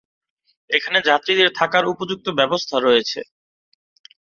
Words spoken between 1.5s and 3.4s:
থাকার উপযুক্ত ব্যবস্থা রয়েছে।